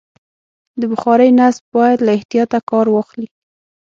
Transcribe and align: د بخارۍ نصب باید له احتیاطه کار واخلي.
د 0.79 0.81
بخارۍ 0.91 1.29
نصب 1.39 1.63
باید 1.75 1.99
له 2.05 2.11
احتیاطه 2.17 2.59
کار 2.69 2.85
واخلي. 2.91 3.27